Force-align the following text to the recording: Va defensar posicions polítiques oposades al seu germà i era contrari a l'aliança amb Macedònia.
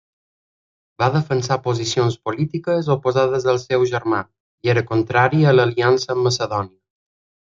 Va 1.01 1.07
defensar 1.15 1.57
posicions 1.65 2.15
polítiques 2.29 2.89
oposades 2.95 3.45
al 3.53 3.59
seu 3.67 3.85
germà 3.91 4.21
i 4.69 4.73
era 4.77 4.83
contrari 4.95 5.43
a 5.45 5.55
l'aliança 5.61 6.11
amb 6.15 6.29
Macedònia. 6.29 6.79